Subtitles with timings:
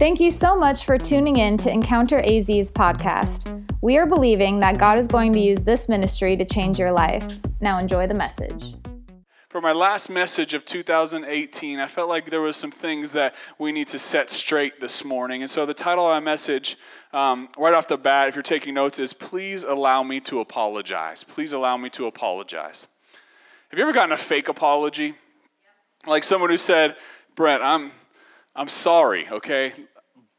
[0.00, 3.70] Thank you so much for tuning in to Encounter AZ's podcast.
[3.82, 7.38] We are believing that God is going to use this ministry to change your life.
[7.60, 8.76] Now enjoy the message.
[9.50, 13.72] For my last message of 2018, I felt like there was some things that we
[13.72, 15.42] need to set straight this morning.
[15.42, 16.78] And so the title of my message,
[17.12, 21.24] um, right off the bat, if you're taking notes, is Please Allow Me to Apologize.
[21.24, 22.88] Please allow me to apologize.
[23.68, 25.16] Have you ever gotten a fake apology?
[26.06, 26.96] Like someone who said,
[27.36, 27.92] Brent, I'm,
[28.54, 29.72] I'm sorry, okay?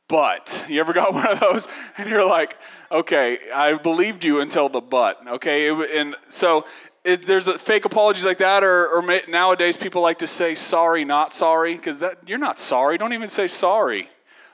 [0.07, 1.67] But you ever got one of those
[1.98, 2.58] and you're like,
[2.91, 5.70] okay, I believed you until the but, okay?
[5.70, 6.66] and so
[7.04, 11.04] it, there's a fake apologies like that, or, or nowadays people like to say sorry,
[11.04, 12.98] not sorry, because you're not sorry.
[12.98, 14.09] Don't even say sorry.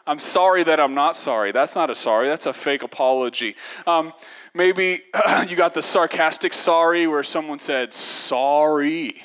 [0.05, 1.51] I'm sorry that I'm not sorry.
[1.51, 2.29] That's not a sorry.
[2.29, 3.55] That's a fake apology.
[3.85, 4.13] Um,
[4.53, 5.01] maybe
[5.49, 9.23] you got the sarcastic sorry where someone said sorry.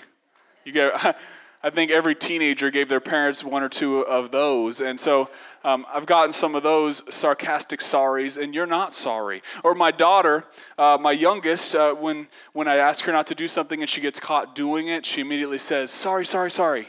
[0.64, 1.16] You get.
[1.64, 4.80] I think every teenager gave their parents one or two of those.
[4.80, 5.28] And so
[5.62, 9.42] um, I've gotten some of those sarcastic sorries, and you're not sorry.
[9.62, 10.44] Or my daughter,
[10.76, 14.00] uh, my youngest, uh, when, when I ask her not to do something and she
[14.00, 16.88] gets caught doing it, she immediately says, Sorry, sorry, sorry.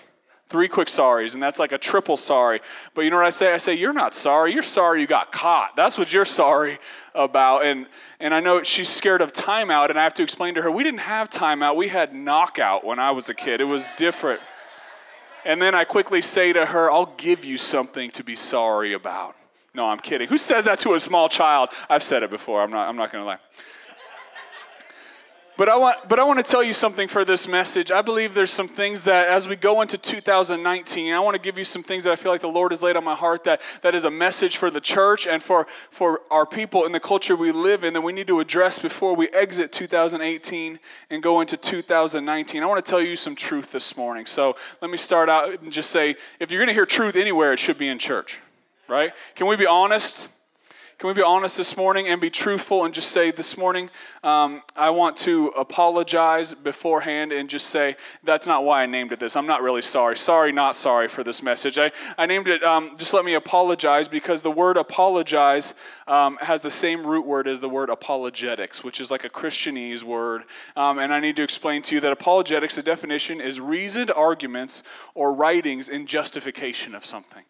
[0.49, 2.59] Three quick sorries, and that's like a triple sorry.
[2.95, 3.53] But you know what I say?
[3.53, 4.53] I say, You're not sorry.
[4.53, 5.75] You're sorry you got caught.
[5.75, 6.79] That's what you're sorry
[7.13, 7.63] about.
[7.63, 7.85] And,
[8.19, 10.83] and I know she's scared of timeout, and I have to explain to her, We
[10.83, 11.75] didn't have timeout.
[11.75, 13.61] We had knockout when I was a kid.
[13.61, 14.41] It was different.
[15.45, 19.35] And then I quickly say to her, I'll give you something to be sorry about.
[19.73, 20.27] No, I'm kidding.
[20.27, 21.69] Who says that to a small child?
[21.89, 22.61] I've said it before.
[22.61, 23.39] I'm not, I'm not going to lie.
[25.55, 27.91] But I, want, but I want to tell you something for this message.
[27.91, 31.59] I believe there's some things that as we go into 2019, I want to give
[31.59, 33.61] you some things that I feel like the Lord has laid on my heart that,
[33.83, 37.35] that is a message for the church and for, for our people in the culture
[37.35, 40.79] we live in that we need to address before we exit 2018
[41.11, 42.63] and go into 2019.
[42.63, 44.25] I want to tell you some truth this morning.
[44.25, 47.53] So let me start out and just say if you're going to hear truth anywhere,
[47.53, 48.39] it should be in church,
[48.87, 49.13] right?
[49.35, 50.29] Can we be honest?
[50.99, 53.89] Can we be honest this morning and be truthful and just say, This morning,
[54.23, 59.19] um, I want to apologize beforehand and just say, That's not why I named it
[59.19, 59.35] this.
[59.35, 60.17] I'm not really sorry.
[60.17, 61.77] Sorry, not sorry for this message.
[61.77, 65.73] I, I named it, um, Just Let Me Apologize, because the word apologize
[66.07, 70.03] um, has the same root word as the word apologetics, which is like a Christianese
[70.03, 70.43] word.
[70.75, 74.83] Um, and I need to explain to you that apologetics, the definition is reasoned arguments
[75.15, 77.43] or writings in justification of something.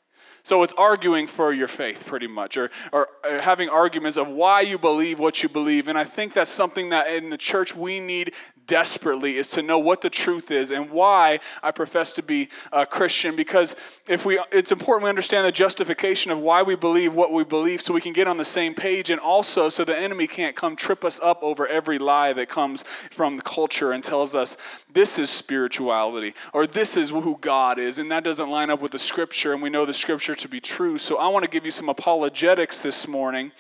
[0.44, 4.60] So it's arguing for your faith, pretty much, or, or, or, having arguments of why
[4.60, 5.88] you believe what you believe.
[5.88, 8.34] And I think that's something that in the church we need
[8.74, 12.88] desperately is to know what the truth is and why I profess to be a
[12.88, 13.36] Christian.
[13.36, 13.76] Because
[14.08, 17.84] if we, it's important we understand the justification of why we believe what we believe,
[17.84, 20.76] so we can get on the same page, and also so the enemy can't come
[20.76, 24.58] trip us up over every lie that comes from the culture and tells us
[24.92, 28.92] this is spirituality or this is who God is, and that doesn't line up with
[28.92, 30.98] the Scripture, and we know the Scripture to be true.
[30.98, 33.52] So I want to give you some apologetics this morning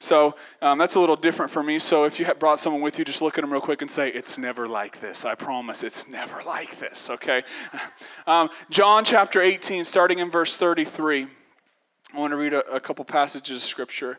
[0.00, 1.78] so um, that's a little different for me.
[1.78, 4.08] So if you brought someone with you, just look at them real quick and say,
[4.08, 5.26] It's never like this.
[5.26, 7.44] I promise it's never like this, okay?
[8.26, 11.26] Um, John chapter 18, starting in verse 33.
[12.14, 14.18] I want to read a, a couple passages of scripture.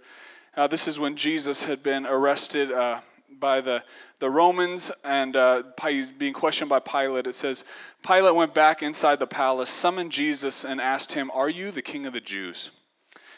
[0.55, 2.71] Uh, this is when Jesus had been arrested.
[2.71, 3.01] Uh,
[3.39, 3.83] by the,
[4.19, 5.63] the Romans and uh,
[6.17, 7.25] being questioned by Pilate.
[7.25, 7.63] It says,
[8.05, 12.05] Pilate went back inside the palace, summoned Jesus, and asked him, Are you the king
[12.05, 12.69] of the Jews?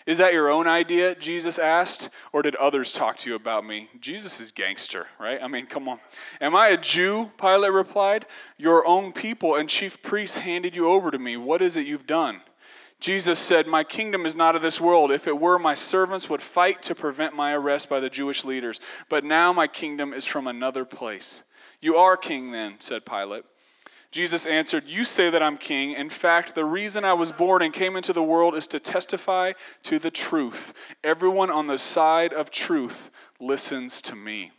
[0.06, 1.16] Is that your own idea?
[1.16, 3.90] Jesus asked, or did others talk to you about me?
[4.00, 5.40] Jesus is gangster, right?
[5.42, 6.00] I mean, come on.
[6.42, 7.32] Am I a Jew?
[7.38, 8.26] Pilate replied.
[8.58, 11.38] Your own people and chief priests handed you over to me.
[11.38, 12.42] What is it you've done?
[13.00, 15.12] Jesus said, My kingdom is not of this world.
[15.12, 18.80] If it were, my servants would fight to prevent my arrest by the Jewish leaders.
[19.10, 21.44] But now my kingdom is from another place.
[21.82, 23.44] You are king then, said Pilate.
[24.14, 25.94] Jesus answered, You say that I'm king.
[25.94, 29.54] In fact, the reason I was born and came into the world is to testify
[29.82, 30.72] to the truth.
[31.04, 33.10] Everyone on the side of truth
[33.40, 34.52] listens to me.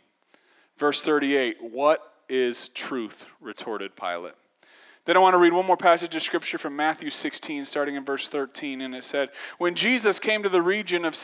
[0.77, 3.25] Verse 38 What is truth?
[3.39, 4.33] retorted Pilate.
[5.05, 8.03] Then I want to read one more passage of scripture from Matthew 16, starting in
[8.03, 8.81] verse 13.
[8.81, 11.15] And it said, When Jesus came to the region of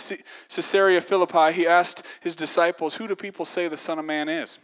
[0.47, 4.57] Caesarea Philippi, he asked his disciples, Who do people say the Son of Man is?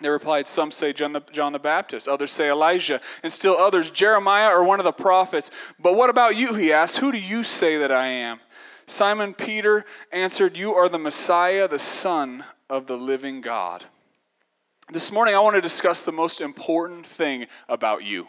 [0.00, 3.90] They replied, Some say John the, John the Baptist, others say Elijah, and still others,
[3.90, 5.50] Jeremiah or one of the prophets.
[5.78, 6.54] But what about you?
[6.54, 8.40] He asked, Who do you say that I am?
[8.86, 13.84] Simon Peter answered, You are the Messiah, the Son of the living God.
[14.90, 18.28] This morning, I want to discuss the most important thing about you.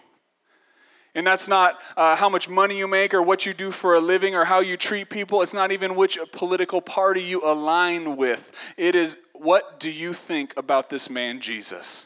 [1.15, 3.99] And that's not uh, how much money you make or what you do for a
[3.99, 5.41] living or how you treat people.
[5.41, 8.51] It's not even which political party you align with.
[8.77, 12.05] It is what do you think about this man, Jesus?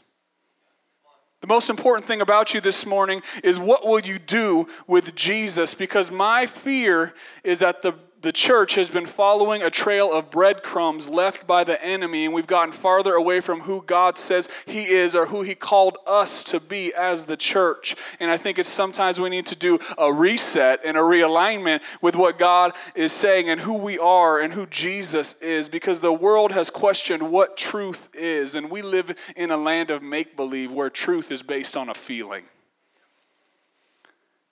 [1.41, 5.73] The most important thing about you this morning is what will you do with Jesus?
[5.73, 7.13] Because my fear
[7.44, 11.81] is that the the church has been following a trail of breadcrumbs left by the
[11.83, 15.55] enemy, and we've gotten farther away from who God says He is or who He
[15.55, 17.95] called us to be as the church.
[18.21, 22.15] And I think it's sometimes we need to do a reset and a realignment with
[22.15, 26.53] what God is saying and who we are and who Jesus is, because the world
[26.53, 30.89] has questioned what truth is, and we live in a land of make believe where
[30.89, 32.45] truth is based on a feeling.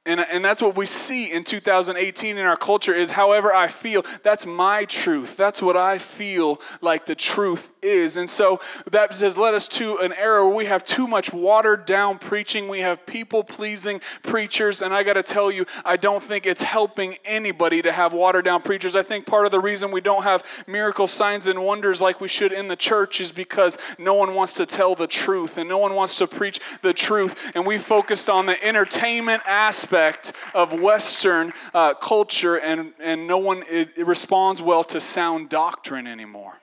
[0.04, 4.04] And, and that's what we see in 2018 in our culture is however I feel,
[4.24, 5.38] that's my truth.
[5.38, 8.18] That's what I feel like the truth is.
[8.18, 11.86] And so that has led us to an era where we have too much watered
[11.86, 12.68] down preaching.
[12.68, 14.82] We have people pleasing preachers.
[14.82, 18.46] And I got to tell you, I don't think it's helping anybody to have watered
[18.46, 18.96] down preachers.
[18.96, 22.28] I think part of the reason we don't have miracle signs and wonders like we
[22.28, 25.78] should in the church is because no one wants to tell the truth and no
[25.78, 27.36] one wants to preach the truth.
[27.56, 33.64] And we focused on the entertainment aspect of Western uh, culture, and, and no one
[33.70, 36.61] it, it responds well to sound doctrine anymore.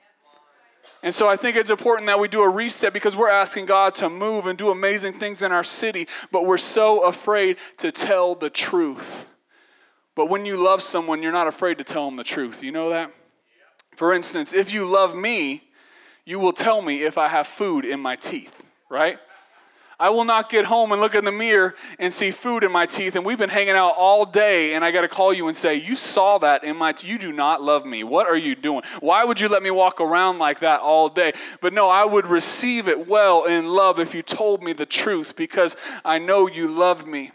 [1.01, 3.95] And so I think it's important that we do a reset because we're asking God
[3.95, 8.35] to move and do amazing things in our city, but we're so afraid to tell
[8.35, 9.25] the truth.
[10.15, 12.61] But when you love someone, you're not afraid to tell them the truth.
[12.61, 13.13] You know that?
[13.95, 15.63] For instance, if you love me,
[16.25, 19.19] you will tell me if I have food in my teeth, right?
[19.99, 22.85] I will not get home and look in the mirror and see food in my
[22.85, 23.15] teeth.
[23.15, 25.75] And we've been hanging out all day, and I got to call you and say,
[25.75, 27.09] You saw that in my teeth.
[27.09, 28.05] You do not love me.
[28.05, 28.83] What are you doing?
[29.01, 31.33] Why would you let me walk around like that all day?
[31.59, 35.35] But no, I would receive it well in love if you told me the truth
[35.35, 35.75] because
[36.05, 37.31] I know you love me.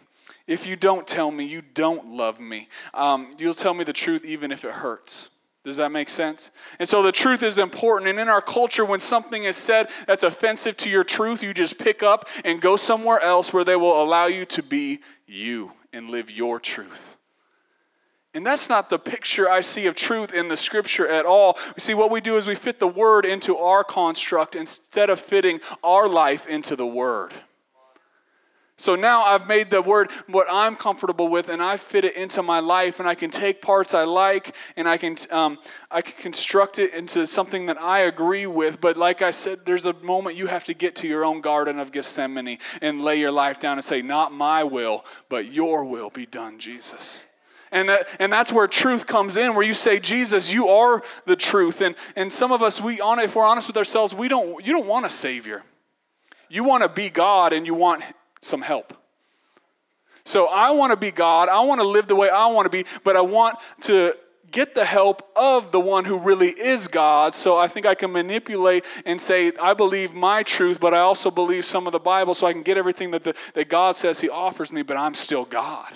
[0.46, 2.68] If you don't tell me, you don't love me.
[2.92, 5.28] Um, you'll tell me the truth even if it hurts.
[5.64, 6.50] Does that make sense?
[6.78, 8.10] And so the truth is important.
[8.10, 11.78] And in our culture, when something is said that's offensive to your truth, you just
[11.78, 16.10] pick up and go somewhere else where they will allow you to be you and
[16.10, 17.16] live your truth.
[18.34, 21.56] And that's not the picture I see of truth in the scripture at all.
[21.74, 25.20] We see what we do is we fit the word into our construct instead of
[25.20, 27.32] fitting our life into the word.
[28.76, 32.42] So now I've made the word what I'm comfortable with, and I fit it into
[32.42, 35.58] my life, and I can take parts I like, and I can um,
[35.92, 38.80] I can construct it into something that I agree with.
[38.80, 41.78] But like I said, there's a moment you have to get to your own garden
[41.78, 46.10] of Gethsemane and lay your life down and say, "Not my will, but Your will
[46.10, 47.26] be done, Jesus."
[47.70, 51.34] And, that, and that's where truth comes in, where you say, Jesus, you are the
[51.34, 51.80] truth.
[51.80, 54.86] And, and some of us, we if we're honest with ourselves, we don't, you don't
[54.86, 55.64] want a Savior.
[56.48, 58.04] You want to be God and you want
[58.44, 58.94] some help.
[60.24, 61.48] So I want to be God.
[61.48, 64.14] I want to live the way I want to be, but I want to
[64.50, 67.34] get the help of the one who really is God.
[67.34, 71.30] So I think I can manipulate and say, I believe my truth, but I also
[71.30, 74.20] believe some of the Bible so I can get everything that, the, that God says
[74.20, 75.92] He offers me, but I'm still God.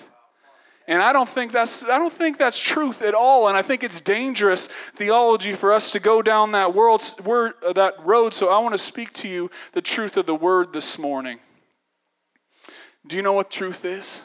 [0.88, 3.46] And I don't think that's I don't think that's truth at all.
[3.46, 7.74] And I think it's dangerous theology for us to go down that world word, uh,
[7.74, 8.32] that road.
[8.32, 11.40] So I want to speak to you the truth of the word this morning.
[13.08, 14.22] Do you know what truth is?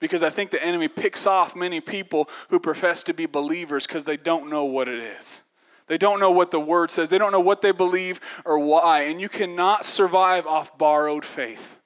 [0.00, 4.04] Because I think the enemy picks off many people who profess to be believers because
[4.04, 5.42] they don't know what it is.
[5.86, 7.08] They don't know what the word says.
[7.08, 9.02] They don't know what they believe or why.
[9.02, 11.78] And you cannot survive off borrowed faith.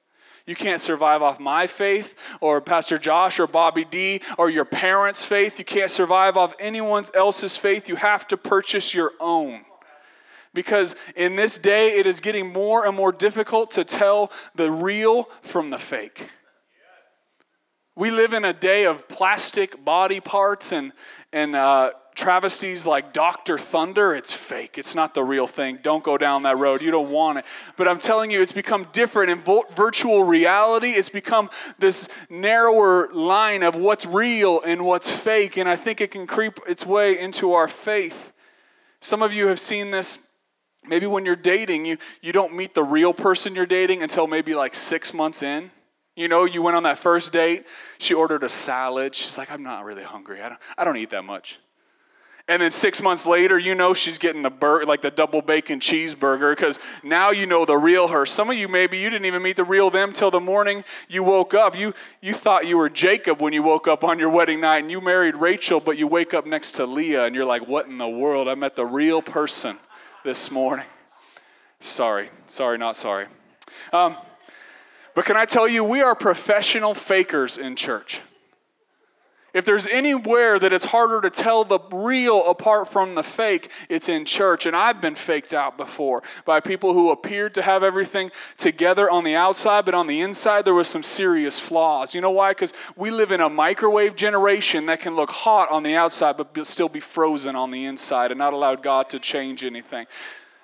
[0.47, 5.25] You can't survive off my faith or Pastor Josh or Bobby D or your parents'
[5.25, 5.59] faith.
[5.59, 7.89] You can't survive off anyone else's faith.
[7.89, 9.65] You have to purchase your own
[10.57, 15.29] because in this day it is getting more and more difficult to tell the real
[15.43, 16.31] from the fake.
[17.95, 20.93] We live in a day of plastic body parts and,
[21.33, 23.59] and uh, travesties like Dr.
[23.59, 24.15] Thunder.
[24.15, 24.79] It's fake.
[24.79, 25.79] It's not the real thing.
[25.83, 26.81] Don't go down that road.
[26.81, 27.45] You don't want it.
[27.77, 29.43] But I'm telling you, it's become different in
[29.75, 30.93] virtual reality.
[30.93, 35.59] It's become this narrower line of what's real and what's fake.
[35.59, 38.33] And I think it can creep its way into our faith.
[39.01, 40.19] Some of you have seen this
[40.89, 44.55] Maybe when you're dating, you, you don't meet the real person you're dating until maybe
[44.55, 45.71] like six months in.
[46.15, 47.67] You know, you went on that first date,
[47.99, 49.15] she ordered a salad.
[49.15, 50.41] She's like, I'm not really hungry.
[50.41, 51.59] I don't, I don't eat that much.
[52.49, 55.81] And then six months later, you know she's getting the bur- like the double bacon
[55.81, 58.25] cheeseburger because now you know the real her.
[58.25, 61.25] Some of you maybe you didn't even meet the real them till the morning you
[61.25, 61.75] woke up.
[61.77, 64.93] You you thought you were Jacob when you woke up on your wedding night, and
[64.93, 67.99] you married Rachel, but you wake up next to Leah, and you're like, what in
[67.99, 68.49] the world?
[68.49, 69.81] I met the real person
[70.27, 70.87] this morning.
[71.79, 73.27] Sorry, sorry, not sorry.
[73.93, 74.17] Um,
[75.15, 78.23] but can I tell you, we are professional fakers in church.
[79.57, 84.07] If there's anywhere that it's harder to tell the real apart from the fake, it's
[84.07, 84.67] in church.
[84.67, 89.25] And I've been faked out before by people who appeared to have everything together on
[89.25, 92.15] the outside, but on the inside there was some serious flaws.
[92.15, 92.51] You know why?
[92.51, 96.55] Because we live in a microwave generation that can look hot on the outside, but
[96.67, 100.07] still be frozen on the inside and not allow God to change anything.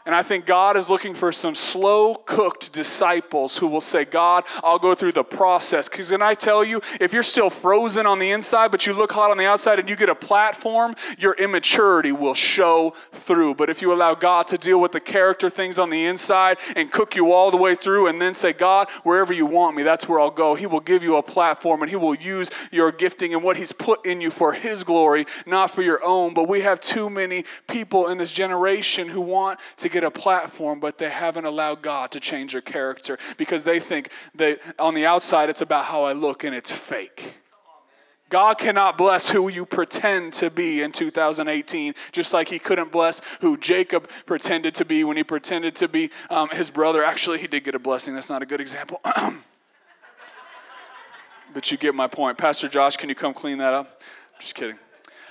[0.04, 4.44] And I think God is looking for some slow cooked disciples who will say, God,
[4.64, 5.88] I'll go through the process.
[5.88, 9.12] Because can I tell you, if you're still frozen on the inside, but you look
[9.12, 13.54] hot on the outside and you get a platform, your immaturity will show through.
[13.54, 16.90] But if you allow God to deal with the character things on the inside and
[16.90, 20.08] cook you all the way through and then say, God, wherever you want me, that's
[20.08, 23.34] where I'll go, He will give you a platform and He will use your gifting
[23.34, 26.34] and what He's put in you for His glory, not for your own.
[26.34, 30.80] But we have too many people in this generation who want to get a platform,
[30.80, 35.06] but they haven't allowed God to change their character because they think that on the
[35.06, 37.34] outside it's about how I look and it's fake.
[38.32, 43.20] God cannot bless who you pretend to be in 2018, just like He couldn't bless
[43.42, 47.04] who Jacob pretended to be when he pretended to be um, his brother.
[47.04, 48.14] Actually, he did get a blessing.
[48.14, 49.02] That's not a good example.
[51.52, 52.38] but you get my point.
[52.38, 54.00] Pastor Josh, can you come clean that up?
[54.40, 54.78] Just kidding.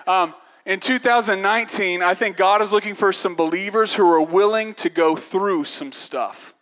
[0.05, 0.35] Um,
[0.71, 5.17] in 2019, I think God is looking for some believers who are willing to go
[5.17, 6.53] through some stuff.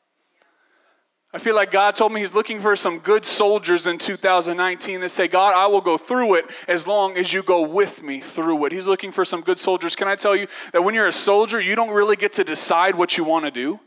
[1.32, 5.10] I feel like God told me He's looking for some good soldiers in 2019 that
[5.10, 8.66] say, God, I will go through it as long as you go with me through
[8.66, 8.72] it.
[8.72, 9.96] He's looking for some good soldiers.
[9.96, 12.96] Can I tell you that when you're a soldier, you don't really get to decide
[12.96, 13.80] what you want to do?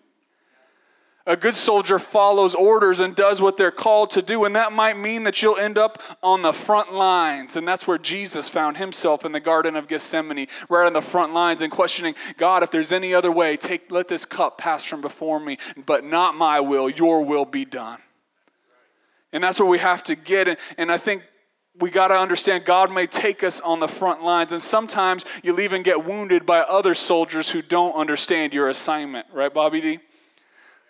[1.25, 4.99] A good soldier follows orders and does what they're called to do, and that might
[4.99, 7.55] mean that you'll end up on the front lines.
[7.55, 11.33] And that's where Jesus found himself in the Garden of Gethsemane, right on the front
[11.33, 15.00] lines, and questioning God, if there's any other way, take, let this cup pass from
[15.00, 18.00] before me, but not my will, your will be done.
[19.33, 20.49] And that's where we have to get.
[20.49, 21.23] And, and I think
[21.79, 25.61] we got to understand God may take us on the front lines, and sometimes you'll
[25.61, 30.00] even get wounded by other soldiers who don't understand your assignment, right, Bobby D?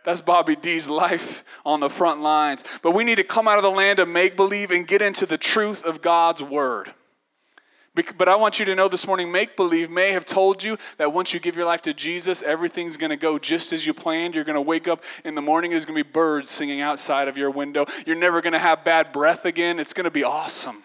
[0.05, 2.65] That's Bobby D's life on the front lines.
[2.83, 5.27] But we need to come out of the land of make believe and get into
[5.27, 6.95] the truth of God's word.
[8.17, 11.13] But I want you to know this morning make believe may have told you that
[11.13, 14.35] once you give your life to Jesus, everything's going to go just as you planned.
[14.35, 17.29] You're going to wake up in the morning, there's going to be birds singing outside
[17.29, 17.85] of your window.
[18.07, 19.79] You're never going to have bad breath again.
[19.79, 20.83] It's going to be awesome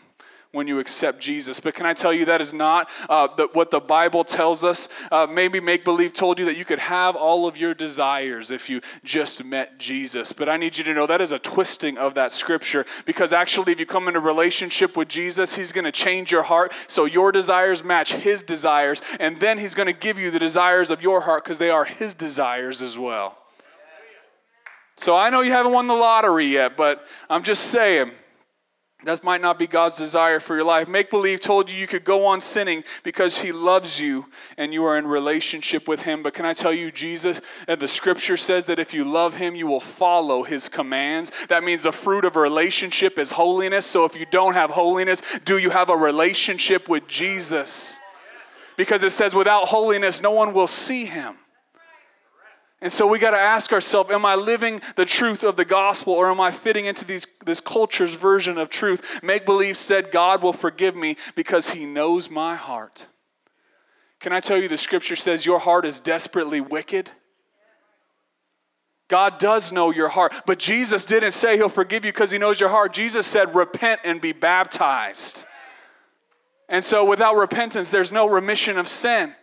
[0.51, 1.59] when you accept Jesus.
[1.59, 4.89] But can I tell you that is not uh, the, what the Bible tells us?
[5.11, 8.69] Uh, maybe make believe told you that you could have all of your desires if
[8.69, 10.33] you just met Jesus.
[10.33, 13.73] But I need you to know that is a twisting of that scripture because actually,
[13.73, 17.05] if you come into a relationship with Jesus, He's going to change your heart so
[17.05, 21.01] your desires match His desires, and then He's going to give you the desires of
[21.01, 23.37] your heart because they are His desires as well.
[24.95, 28.11] So I know you haven't won the lottery yet, but I'm just saying
[29.07, 30.87] that might not be God's desire for your life.
[30.87, 34.25] Make believe told you you could go on sinning because He loves you
[34.57, 36.21] and you are in relationship with Him.
[36.21, 39.55] But can I tell you, Jesus, and the scripture says that if you love Him,
[39.55, 41.31] you will follow His commands.
[41.47, 43.85] That means the fruit of a relationship is holiness.
[43.85, 47.99] So if you don't have holiness, do you have a relationship with Jesus?
[48.75, 51.35] Because it says, without holiness, no one will see Him.
[52.79, 56.13] And so we got to ask ourselves Am I living the truth of the gospel
[56.13, 59.03] or am I fitting into these, this culture's version of truth?
[59.23, 63.07] Make believe said God will forgive me because he knows my heart.
[64.19, 67.11] Can I tell you the scripture says your heart is desperately wicked?
[69.07, 72.59] God does know your heart, but Jesus didn't say he'll forgive you because he knows
[72.59, 72.93] your heart.
[72.93, 75.45] Jesus said, Repent and be baptized.
[76.67, 79.33] And so without repentance, there's no remission of sin.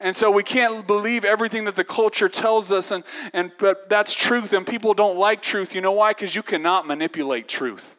[0.00, 3.02] And so we can't believe everything that the culture tells us, and,
[3.32, 5.74] and but that's truth, and people don't like truth.
[5.74, 6.12] You know why?
[6.12, 7.96] Because you cannot manipulate truth.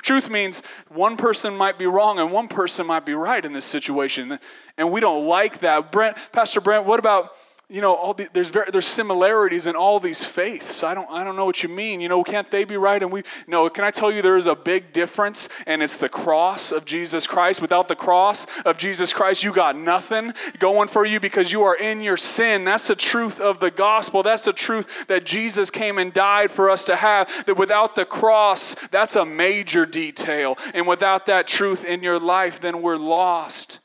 [0.00, 3.64] Truth means one person might be wrong and one person might be right in this
[3.64, 4.38] situation,
[4.78, 5.90] and we don't like that.
[5.90, 7.32] Brent, Pastor Brent, what about
[7.70, 10.82] you know, all the, there's very, there's similarities in all these faiths.
[10.82, 12.00] I don't I don't know what you mean.
[12.00, 13.00] You know, can't they be right?
[13.00, 13.70] And we no.
[13.70, 17.26] Can I tell you there is a big difference, and it's the cross of Jesus
[17.28, 17.62] Christ.
[17.62, 21.76] Without the cross of Jesus Christ, you got nothing going for you because you are
[21.76, 22.64] in your sin.
[22.64, 24.22] That's the truth of the gospel.
[24.22, 27.30] That's the truth that Jesus came and died for us to have.
[27.46, 32.60] That without the cross, that's a major detail, and without that truth in your life,
[32.60, 33.79] then we're lost.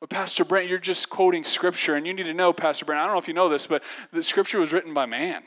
[0.00, 3.04] But Pastor Brent, you're just quoting scripture, and you need to know, Pastor Brent, I
[3.04, 5.42] don't know if you know this, but the scripture was written by man.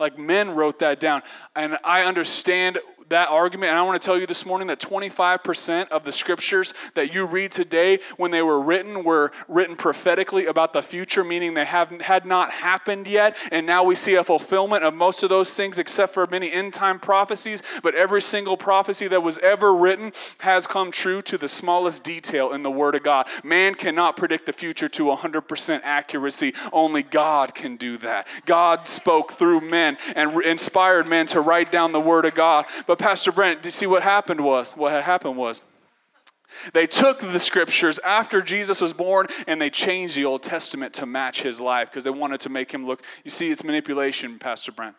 [0.00, 1.22] Like men wrote that down.
[1.54, 2.80] And I understand
[3.12, 3.70] that argument.
[3.70, 7.24] And I want to tell you this morning that 25% of the scriptures that you
[7.24, 11.90] read today, when they were written, were written prophetically about the future, meaning they have
[12.00, 13.36] had not happened yet.
[13.50, 16.72] And now we see a fulfillment of most of those things, except for many end
[16.72, 17.62] time prophecies.
[17.82, 22.52] But every single prophecy that was ever written has come true to the smallest detail
[22.52, 23.28] in the Word of God.
[23.44, 26.54] Man cannot predict the future to 100% accuracy.
[26.72, 28.26] Only God can do that.
[28.46, 32.64] God spoke through men and inspired men to write down the Word of God.
[32.86, 34.74] But Pastor Brent, do you see what happened was?
[34.74, 35.60] What had happened was
[36.72, 41.06] they took the scriptures after Jesus was born and they changed the Old Testament to
[41.06, 43.02] match his life because they wanted to make him look.
[43.24, 44.94] You see, it's manipulation, Pastor Brent.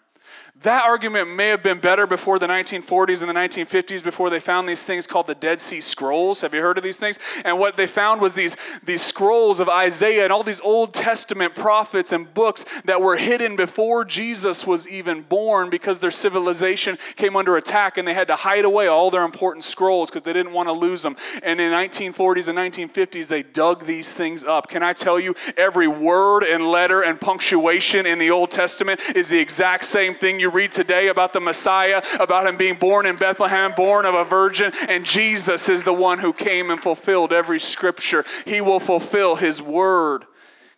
[0.64, 4.68] That argument may have been better before the 1940s and the 1950s, before they found
[4.68, 6.40] these things called the Dead Sea Scrolls.
[6.40, 7.20] Have you heard of these things?
[7.44, 11.54] And what they found was these, these scrolls of Isaiah and all these Old Testament
[11.54, 17.36] prophets and books that were hidden before Jesus was even born because their civilization came
[17.36, 20.54] under attack and they had to hide away all their important scrolls because they didn't
[20.54, 21.18] want to lose them.
[21.44, 24.70] And in 1940s and 1950s, they dug these things up.
[24.70, 29.28] Can I tell you, every word and letter and punctuation in the Old Testament is
[29.28, 33.16] the exact same thing you read today about the Messiah, about him being born in
[33.16, 37.60] Bethlehem, born of a virgin, and Jesus is the one who came and fulfilled every
[37.60, 38.24] scripture.
[38.46, 40.26] He will fulfill his word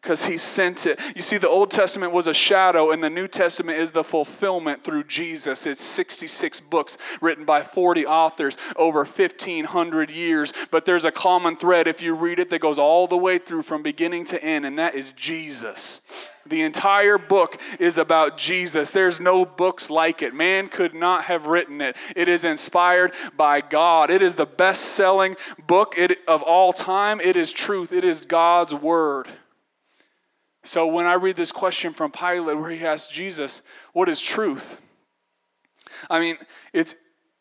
[0.05, 1.00] because he sent it.
[1.15, 4.83] You see, the Old Testament was a shadow, and the New Testament is the fulfillment
[4.83, 5.65] through Jesus.
[5.65, 11.88] It's 66 books written by 40 authors over 1,500 years, but there's a common thread
[11.88, 14.77] if you read it that goes all the way through from beginning to end, and
[14.77, 16.01] that is Jesus.
[16.45, 18.91] The entire book is about Jesus.
[18.91, 20.35] There's no books like it.
[20.35, 21.97] Man could not have written it.
[22.15, 24.12] It is inspired by God.
[24.12, 25.35] It is the best selling
[25.65, 25.95] book
[26.27, 27.19] of all time.
[27.19, 27.91] It is truth.
[27.91, 29.27] It is God's word.
[30.65, 33.62] So when I read this question from Pilate where he asks Jesus,
[33.93, 34.77] What is truth?
[36.10, 36.38] I mean,
[36.74, 36.95] it's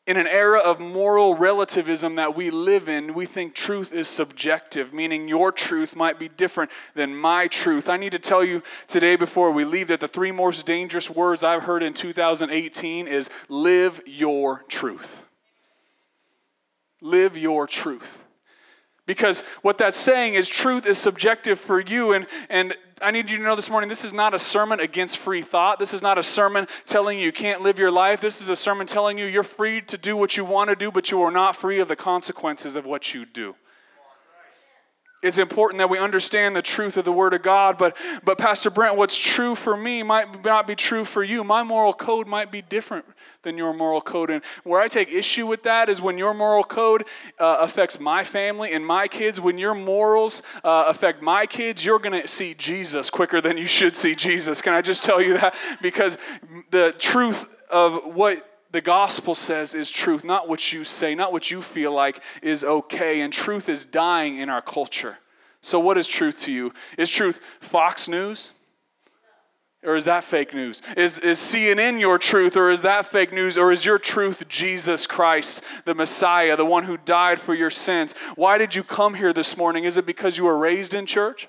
[0.07, 4.93] in an era of moral relativism that we live in, we think truth is subjective,
[4.93, 7.89] meaning your truth might be different than my truth.
[7.89, 11.43] I need to tell you today before we leave that the three most dangerous words
[11.43, 15.25] I've heard in 2018 is live your truth.
[17.01, 18.24] Live your truth.
[19.07, 22.13] Because what that's saying is truth is subjective for you.
[22.13, 25.19] And, and I need you to know this morning this is not a sermon against
[25.19, 25.79] free thought.
[25.79, 28.21] This is not a sermon telling you you can't live your life.
[28.21, 30.91] This is a sermon telling you you're free to do what you want to do,
[30.91, 33.55] but you are not free of the consequences of what you do
[35.25, 37.79] it's important that we understand the truth of the Word of God.
[37.79, 41.43] But, but Pastor Brent, what's true for me might not be true for you.
[41.43, 43.07] My moral code might be different
[43.43, 44.29] than your moral code.
[44.29, 47.07] And where I take issue with that is when your moral code
[47.39, 49.41] uh, affects my family and my kids.
[49.41, 53.67] When your morals uh, affect my kids, you're going to see Jesus quicker than you
[53.67, 54.61] should see Jesus.
[54.61, 55.55] Can I just tell you that?
[55.81, 56.19] Because
[56.71, 61.49] the truth of what the gospel says is truth, not what you say, not what
[61.49, 63.21] you feel like is okay.
[63.21, 65.19] And truth is dying in our culture.
[65.61, 66.75] So, what is truth to you?
[66.99, 68.51] Is truth Fox News?
[69.85, 70.83] Or is that fake news?
[70.97, 73.57] Is, is CNN your truth, or is that fake news?
[73.57, 78.15] Or is your truth Jesus Christ, the Messiah, the one who died for your sins?
[78.35, 79.85] Why did you come here this morning?
[79.85, 81.49] Is it because you were raised in church?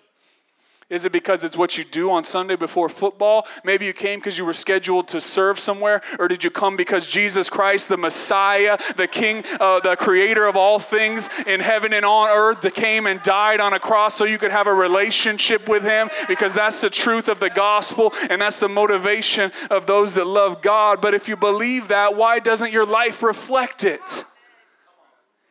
[0.87, 3.47] Is it because it's what you do on Sunday before football?
[3.63, 7.07] Maybe you came because you were scheduled to serve somewhere, or did you come because
[7.07, 12.05] Jesus Christ, the Messiah, the King, uh, the Creator of all things in heaven and
[12.05, 15.81] on earth, came and died on a cross so you could have a relationship with
[15.81, 16.11] Him?
[16.27, 20.61] Because that's the truth of the gospel, and that's the motivation of those that love
[20.61, 21.01] God.
[21.01, 24.23] But if you believe that, why doesn't your life reflect it?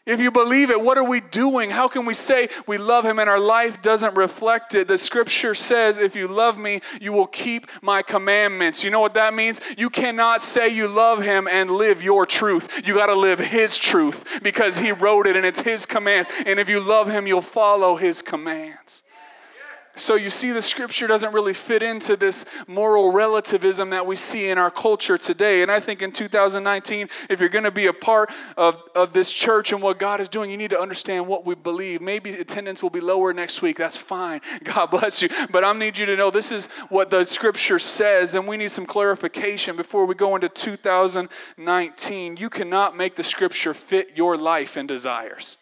[0.07, 1.71] If you believe it, what are we doing?
[1.71, 4.87] How can we say we love him and our life doesn't reflect it?
[4.87, 8.85] The scripture says, if you love me, you will keep my commandments.
[8.85, 9.63] You know what that means?
[9.79, 12.87] You cannot say you love him and live your truth.
[12.87, 16.29] You got to live his truth because he wrote it and it's his commands.
[16.45, 19.05] And if you love him, you'll follow his commands.
[19.97, 24.49] So you see, the scripture doesn't really fit into this moral relativism that we see
[24.49, 25.63] in our culture today.
[25.63, 29.31] And I think in 2019, if you're going to be a part of, of this
[29.31, 32.01] church and what God is doing, you need to understand what we believe.
[32.01, 33.77] Maybe attendance will be lower next week.
[33.77, 34.41] That's fine.
[34.65, 35.29] God bless you.
[35.51, 38.73] But I need you to know this is what the scripture says, and we need
[38.73, 42.37] some clarification before we go into 2019.
[42.37, 45.57] You cannot make the scripture fit your life and desires.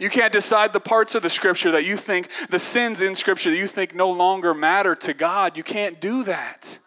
[0.00, 3.50] You can't decide the parts of the scripture that you think, the sins in scripture
[3.50, 5.56] that you think no longer matter to God.
[5.56, 6.78] You can't do that.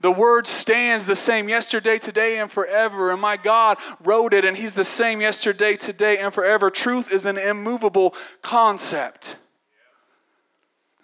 [0.00, 3.12] The word stands the same yesterday, today, and forever.
[3.12, 6.70] And my God wrote it, and He's the same yesterday, today, and forever.
[6.70, 9.36] Truth is an immovable concept.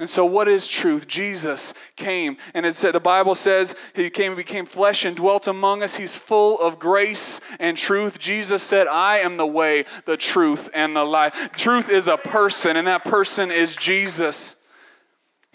[0.01, 1.09] And so, what is truth?
[1.09, 5.49] Jesus came, and it said the Bible says he came and became flesh and dwelt
[5.49, 5.97] among us.
[5.97, 8.21] He's full of grace and truth.
[8.21, 12.77] Jesus said, "I am the way, the truth, and the life." Truth is a person,
[12.77, 14.55] and that person is Jesus.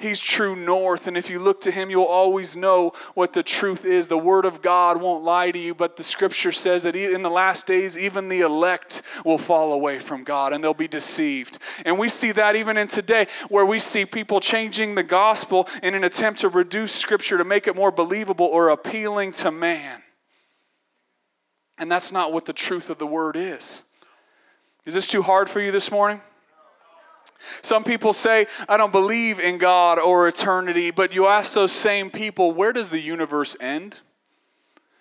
[0.03, 3.85] He's true north, and if you look to him, you'll always know what the truth
[3.85, 4.09] is.
[4.09, 7.29] The word of God won't lie to you, but the scripture says that in the
[7.29, 11.57] last days, even the elect will fall away from God and they'll be deceived.
[11.85, 15.95] And we see that even in today, where we see people changing the gospel in
[15.95, 20.03] an attempt to reduce scripture to make it more believable or appealing to man.
[21.77, 23.83] And that's not what the truth of the word is.
[24.85, 26.19] Is this too hard for you this morning?
[27.61, 32.09] Some people say, I don't believe in God or eternity, but you ask those same
[32.09, 33.97] people, where does the universe end?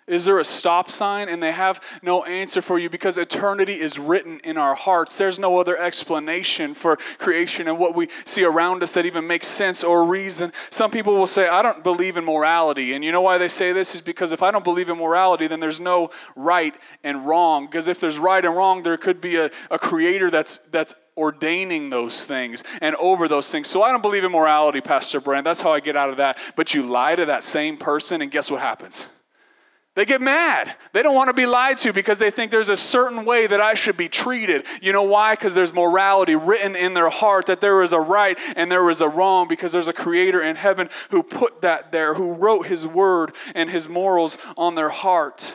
[0.07, 1.29] Is there a stop sign?
[1.29, 5.17] And they have no answer for you because eternity is written in our hearts.
[5.17, 9.47] There's no other explanation for creation and what we see around us that even makes
[9.47, 10.51] sense or reason.
[10.69, 12.93] Some people will say, I don't believe in morality.
[12.93, 13.95] And you know why they say this?
[13.95, 17.65] Is because if I don't believe in morality, then there's no right and wrong.
[17.65, 21.89] Because if there's right and wrong, there could be a, a creator that's, that's ordaining
[21.89, 23.69] those things and over those things.
[23.69, 25.45] So I don't believe in morality, Pastor Brand.
[25.45, 26.37] That's how I get out of that.
[26.55, 29.07] But you lie to that same person, and guess what happens?
[29.95, 30.75] They get mad.
[30.91, 33.61] They don't want to be lied to because they think there's a certain way that
[33.61, 34.65] I should be treated.
[34.81, 35.35] You know why?
[35.35, 39.01] Because there's morality written in their heart that there is a right and there is
[39.01, 42.87] a wrong because there's a creator in heaven who put that there, who wrote his
[42.87, 45.53] word and his morals on their heart.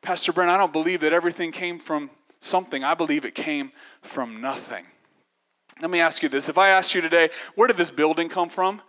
[0.00, 2.10] Pastor Brent, I don't believe that everything came from
[2.40, 2.82] something.
[2.82, 4.86] I believe it came from nothing.
[5.80, 6.48] Let me ask you this.
[6.48, 8.80] If I asked you today, where did this building come from?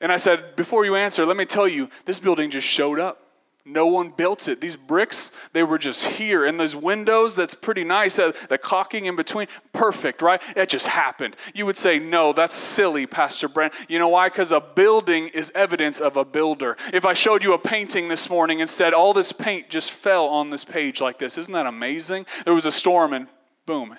[0.00, 3.19] And I said, before you answer, let me tell you, this building just showed up.
[3.64, 4.60] No one built it.
[4.60, 6.44] These bricks, they were just here.
[6.44, 8.18] And those windows, that's pretty nice.
[8.18, 10.40] Uh, the caulking in between, perfect, right?
[10.56, 11.36] It just happened.
[11.54, 13.74] You would say, no, that's silly, Pastor Brent.
[13.88, 14.28] You know why?
[14.28, 16.76] Because a building is evidence of a builder.
[16.92, 20.26] If I showed you a painting this morning and said, all this paint just fell
[20.26, 22.26] on this page like this, isn't that amazing?
[22.44, 23.26] There was a storm and
[23.66, 23.98] boom,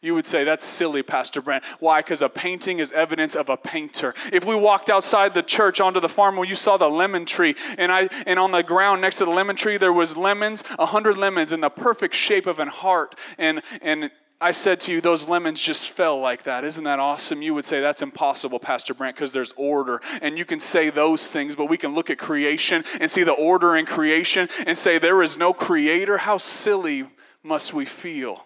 [0.00, 1.64] you would say, That's silly, Pastor Brent.
[1.80, 2.00] Why?
[2.00, 4.14] Because a painting is evidence of a painter.
[4.32, 7.54] If we walked outside the church onto the farm where you saw the lemon tree,
[7.76, 10.86] and, I, and on the ground next to the lemon tree, there was lemons, a
[10.86, 13.14] hundred lemons in the perfect shape of an heart.
[13.38, 16.64] And, and I said to you, those lemons just fell like that.
[16.64, 17.42] Isn't that awesome?
[17.42, 20.00] You would say, That's impossible, Pastor Brent, because there's order.
[20.22, 23.32] And you can say those things, but we can look at creation and see the
[23.32, 26.18] order in creation and say, There is no creator.
[26.18, 27.08] How silly
[27.42, 28.44] must we feel?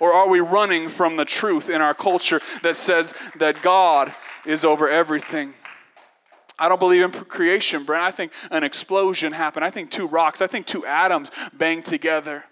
[0.00, 4.14] Or are we running from the truth in our culture that says that God
[4.46, 5.54] is over everything?
[6.58, 8.02] I don't believe in creation, Brent.
[8.02, 9.64] I think an explosion happened.
[9.64, 12.44] I think two rocks, I think two atoms banged together.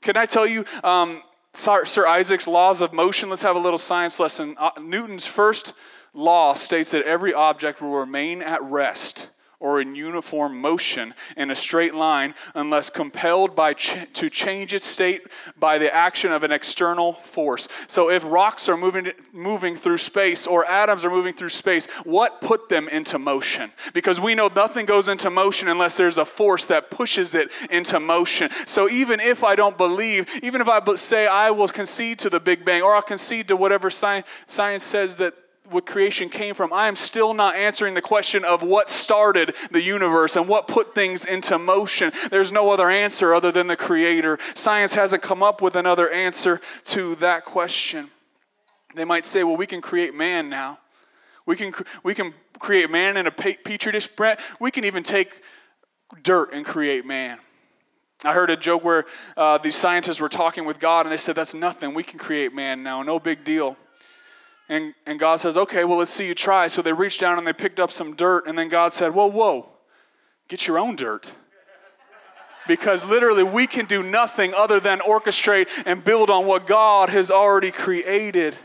[0.00, 3.28] Can I tell you, um, Sir, Isaac's laws of motion?
[3.28, 4.54] Let's have a little science lesson.
[4.58, 5.74] Uh, Newton's first
[6.14, 9.28] law states that every object will remain at rest
[9.60, 14.86] or in uniform motion in a straight line unless compelled by ch- to change its
[14.86, 15.22] state
[15.58, 17.68] by the action of an external force.
[17.86, 22.40] So if rocks are moving moving through space or atoms are moving through space, what
[22.40, 23.70] put them into motion?
[23.92, 28.00] Because we know nothing goes into motion unless there's a force that pushes it into
[28.00, 28.50] motion.
[28.64, 32.40] So even if I don't believe, even if I say I will concede to the
[32.40, 35.34] Big Bang or I'll concede to whatever science, science says that
[35.70, 39.82] what creation came from, I am still not answering the question of what started the
[39.82, 42.12] universe and what put things into motion.
[42.30, 44.38] There's no other answer other than the Creator.
[44.54, 48.10] Science hasn't come up with another answer to that question.
[48.94, 50.78] They might say, well, we can create man now.
[51.46, 54.08] We can, we can create man in a petri dish.
[54.08, 55.42] Brent, we can even take
[56.22, 57.38] dirt and create man.
[58.22, 59.06] I heard a joke where
[59.36, 61.94] uh, these scientists were talking with God and they said, That's nothing.
[61.94, 63.02] We can create man now.
[63.02, 63.76] No big deal.
[64.70, 66.68] And, and God says, okay, well, let's see you try.
[66.68, 68.46] So they reached down and they picked up some dirt.
[68.46, 69.68] And then God said, whoa, whoa,
[70.48, 71.32] get your own dirt.
[72.68, 77.32] Because literally, we can do nothing other than orchestrate and build on what God has
[77.32, 78.56] already created.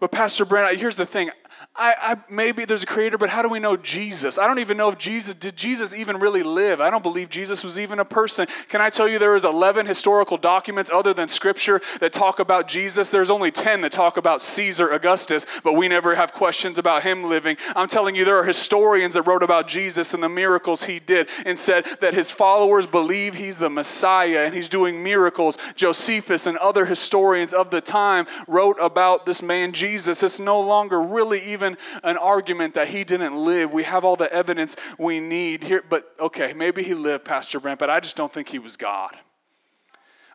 [0.00, 1.30] But, Pastor Brent, here's the thing
[1.76, 4.38] I, I, maybe there's a creator, but how do we know Jesus?
[4.38, 6.80] I don't even know if Jesus did Jesus even really live.
[6.80, 8.46] I don't believe Jesus was even a person.
[8.68, 12.68] Can I tell you there is 11 historical documents other than Scripture that talk about
[12.68, 13.10] Jesus?
[13.10, 17.24] There's only 10 that talk about Caesar Augustus, but we never have questions about him
[17.24, 17.56] living.
[17.74, 21.28] I'm telling you, there are historians that wrote about Jesus and the miracles he did
[21.46, 25.58] and said that his followers believe he's the Messiah and he's doing miracles.
[25.76, 30.22] Josephus and other historians of the time wrote about this man Jesus.
[30.22, 33.72] It's no longer really even an argument that he didn't live.
[33.72, 35.82] We have all the evidence we need here.
[35.88, 39.16] But okay, maybe he lived, Pastor Brent, but I just don't think he was God.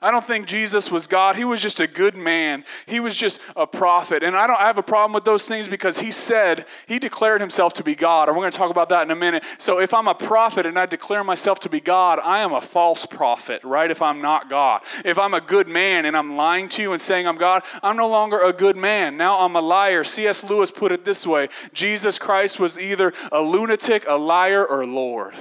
[0.02, 1.36] I don't think Jesus was God.
[1.36, 2.64] He was just a good man.
[2.86, 4.24] He was just a prophet.
[4.24, 7.42] And I don't I have a problem with those things because he said, he declared
[7.42, 8.30] himself to be God.
[8.30, 9.44] And we're going to talk about that in a minute.
[9.58, 12.62] So if I'm a prophet and I declare myself to be God, I am a
[12.62, 13.92] false prophet, right?
[13.92, 14.82] If I'm not God.
[15.04, 17.98] If I'm a good man and I'm lying to you and saying I'm God, I'm
[17.98, 19.18] no longer a good man.
[19.18, 20.06] Now I'm a liar.
[20.06, 20.46] C.S.
[20.46, 25.36] Lewis put it this way Jesus Christ was either a lunatic, a liar, or Lord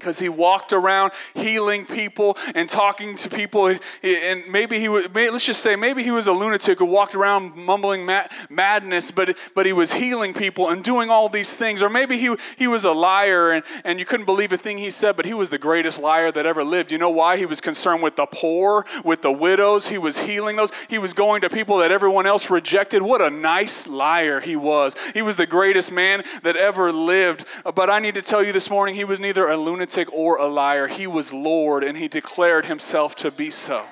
[0.00, 3.78] because he walked around healing people and talking to people.
[4.02, 7.54] And maybe he was let's just say maybe he was a lunatic who walked around
[7.54, 8.06] mumbling
[8.48, 11.82] madness but, but he was healing people and doing all these things.
[11.82, 14.90] Or maybe he, he was a liar and, and you couldn't believe a thing he
[14.90, 16.90] said but he was the greatest liar that ever lived.
[16.90, 17.36] You know why?
[17.36, 19.88] He was concerned with the poor with the widows.
[19.88, 20.72] He was healing those.
[20.88, 23.02] He was going to people that everyone else rejected.
[23.02, 24.96] What a nice liar he was.
[25.12, 27.44] He was the greatest man that ever lived.
[27.74, 30.36] But i need to tell you this morning he was neither a lunatic lunatic or
[30.36, 30.86] a liar.
[30.88, 33.86] He was Lord and he declared himself to be so.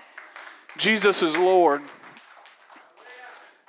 [0.77, 1.83] Jesus is Lord.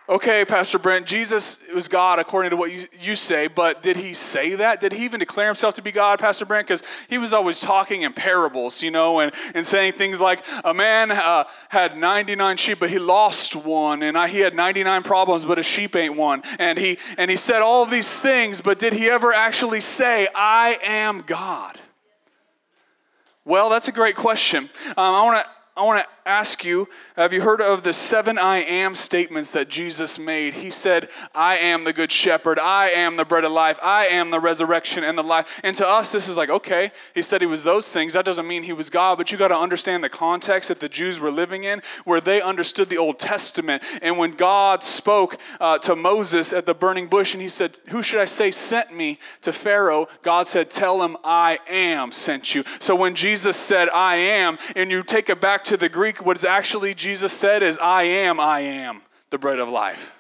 [0.07, 4.15] Okay, Pastor Brent, Jesus was God according to what you, you say, but did he
[4.15, 4.81] say that?
[4.81, 6.67] Did he even declare himself to be God, Pastor Brent?
[6.67, 10.73] Because he was always talking in parables, you know, and, and saying things like, a
[10.73, 15.45] man uh, had 99 sheep, but he lost one, and I, he had 99 problems,
[15.45, 16.41] but a sheep ain't one.
[16.57, 20.27] And he, and he said all of these things, but did he ever actually say,
[20.33, 21.79] I am God?
[23.49, 24.69] Well, that's a great question.
[24.89, 28.37] Um, I want to I want to ask you have you heard of the seven
[28.37, 30.53] I am statements that Jesus made?
[30.53, 32.57] He said, I am the good shepherd.
[32.57, 33.77] I am the bread of life.
[33.83, 35.59] I am the resurrection and the life.
[35.63, 38.13] And to us, this is like, okay, he said he was those things.
[38.13, 40.87] That doesn't mean he was God, but you got to understand the context that the
[40.87, 43.83] Jews were living in, where they understood the Old Testament.
[44.01, 48.01] And when God spoke uh, to Moses at the burning bush and he said, Who
[48.01, 50.07] should I say sent me to Pharaoh?
[50.21, 52.63] God said, Tell him I am sent you.
[52.79, 56.37] So when Jesus said, I am, and you take it back to the Greek, what
[56.37, 60.11] is actually Jesus said is, I am, I am the bread of life.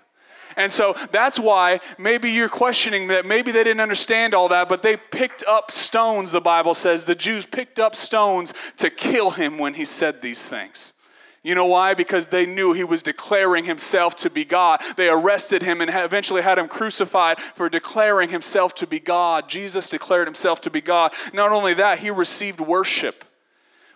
[0.55, 4.83] And so that's why maybe you're questioning that maybe they didn't understand all that, but
[4.83, 7.05] they picked up stones, the Bible says.
[7.05, 10.93] The Jews picked up stones to kill him when he said these things.
[11.41, 11.93] You know why?
[11.93, 14.81] Because they knew he was declaring himself to be God.
[14.97, 19.47] They arrested him and eventually had him crucified for declaring himself to be God.
[19.47, 21.13] Jesus declared himself to be God.
[21.31, 23.23] Not only that, he received worship.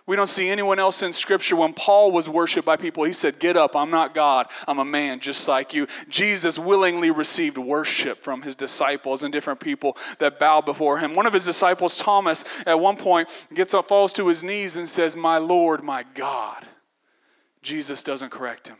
[0.06, 1.56] We don't see anyone else in Scripture.
[1.56, 4.84] When Paul was worshiped by people, he said, Get up, I'm not God, I'm a
[4.84, 5.86] man just like you.
[6.10, 11.14] Jesus willingly received worship from his disciples and different people that bowed before him.
[11.14, 14.86] One of his disciples, Thomas, at one point gets up, falls to his knees, and
[14.86, 16.66] says, My Lord, my God.
[17.62, 18.76] Jesus doesn't correct him.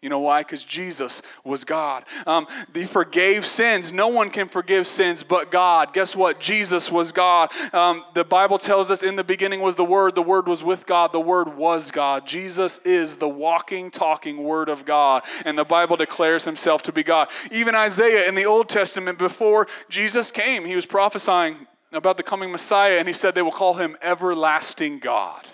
[0.00, 0.42] You know why?
[0.42, 2.04] Because Jesus was God.
[2.24, 3.92] Um, he forgave sins.
[3.92, 5.92] No one can forgive sins but God.
[5.92, 6.38] Guess what?
[6.38, 7.50] Jesus was God.
[7.74, 10.14] Um, the Bible tells us in the beginning was the Word.
[10.14, 11.12] The Word was with God.
[11.12, 12.28] The Word was God.
[12.28, 15.24] Jesus is the walking, talking Word of God.
[15.44, 17.28] And the Bible declares himself to be God.
[17.50, 22.52] Even Isaiah in the Old Testament, before Jesus came, he was prophesying about the coming
[22.52, 25.44] Messiah, and he said they will call him Everlasting God.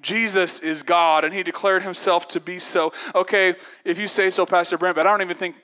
[0.00, 2.92] Jesus is God, and he declared himself to be so.
[3.14, 5.56] Okay, if you say so, Pastor Brent, but I don't even think,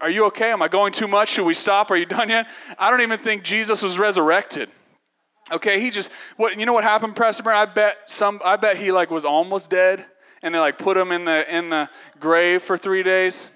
[0.00, 0.50] are you okay?
[0.50, 1.30] Am I going too much?
[1.30, 1.90] Should we stop?
[1.90, 2.46] Are you done yet?
[2.78, 4.70] I don't even think Jesus was resurrected.
[5.52, 7.58] Okay, he just, what, you know what happened, Pastor Brent?
[7.58, 10.04] I bet some, I bet he like was almost dead,
[10.42, 13.50] and they like put him in the, in the grave for three days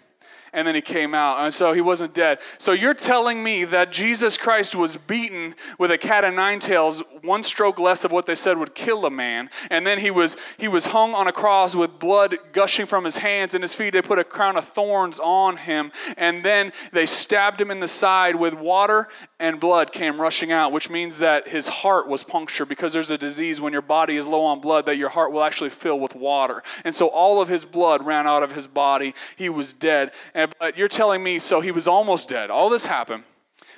[0.52, 1.42] and then he came out.
[1.44, 2.38] And so he wasn't dead.
[2.58, 7.02] So you're telling me that Jesus Christ was beaten with a cat of nine tails,
[7.22, 10.36] one stroke less of what they said would kill a man, and then he was
[10.56, 13.92] he was hung on a cross with blood gushing from his hands and his feet.
[13.92, 17.88] They put a crown of thorns on him, and then they stabbed him in the
[17.88, 19.08] side with water
[19.38, 23.16] and blood came rushing out, which means that his heart was punctured because there's a
[23.18, 26.14] disease when your body is low on blood that your heart will actually fill with
[26.14, 26.62] water.
[26.84, 29.14] And so all of his blood ran out of his body.
[29.36, 30.12] He was dead.
[30.34, 32.50] And, but you're telling me, so he was almost dead.
[32.50, 33.24] All this happened.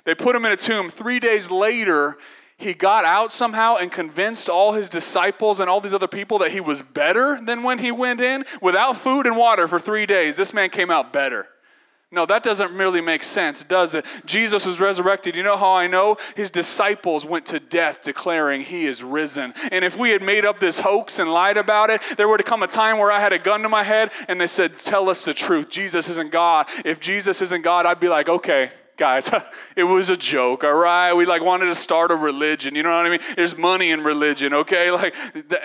[0.04, 0.90] They put him in a tomb.
[0.90, 2.18] Three days later,
[2.56, 6.52] he got out somehow and convinced all his disciples and all these other people that
[6.52, 10.36] he was better than when he went in without food and water for three days.
[10.36, 11.48] This man came out better.
[12.14, 14.04] No, that doesn't really make sense, does it?
[14.26, 15.34] Jesus was resurrected.
[15.34, 16.18] You know how I know?
[16.36, 19.54] His disciples went to death declaring he is risen.
[19.70, 22.46] And if we had made up this hoax and lied about it, there would have
[22.46, 25.08] come a time where I had a gun to my head and they said, Tell
[25.08, 25.70] us the truth.
[25.70, 26.68] Jesus isn't God.
[26.84, 29.30] If Jesus isn't God, I'd be like, Okay, guys,
[29.76, 31.12] it was a joke, all right?
[31.12, 33.20] We like wanted to start a religion, you know what I mean?
[33.36, 34.90] There's money in religion, okay?
[35.02, 35.14] Like,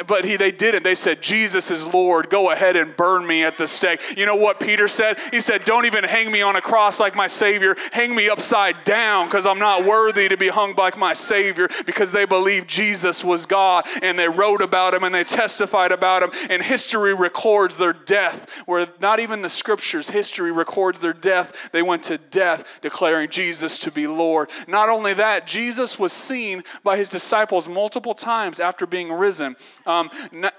[0.07, 0.83] but he, they didn't.
[0.83, 2.29] They said, Jesus is Lord.
[2.29, 4.01] Go ahead and burn me at the stake.
[4.17, 5.19] You know what Peter said?
[5.31, 7.75] He said, Don't even hang me on a cross like my Savior.
[7.91, 12.11] Hang me upside down because I'm not worthy to be hung like my Savior because
[12.11, 16.31] they believed Jesus was God and they wrote about him and they testified about him.
[16.49, 21.51] And history records their death, where not even the scriptures, history records their death.
[21.73, 24.51] They went to death declaring Jesus to be Lord.
[24.67, 29.55] Not only that, Jesus was seen by his disciples multiple times after being risen.
[29.85, 30.11] Um,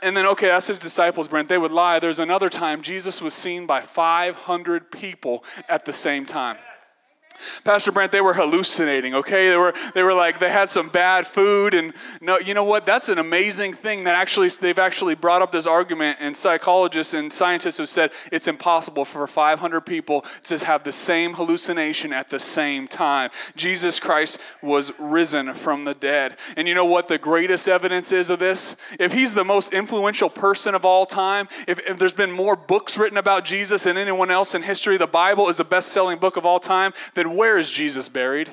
[0.02, 1.48] and then, okay, that's his disciples, Brent.
[1.48, 2.00] They would lie.
[2.00, 6.56] There's another time Jesus was seen by 500 people at the same time.
[7.64, 9.48] Pastor Brent, they were hallucinating, okay?
[9.48, 11.74] They were, they were like, they had some bad food.
[11.74, 12.86] And no, you know what?
[12.86, 17.32] That's an amazing thing that actually, they've actually brought up this argument, and psychologists and
[17.32, 22.40] scientists have said it's impossible for 500 people to have the same hallucination at the
[22.40, 23.30] same time.
[23.56, 26.36] Jesus Christ was risen from the dead.
[26.56, 28.76] And you know what the greatest evidence is of this?
[28.98, 32.96] If he's the most influential person of all time, if, if there's been more books
[32.98, 36.36] written about Jesus than anyone else in history, the Bible is the best selling book
[36.36, 38.50] of all time, then where is Jesus buried?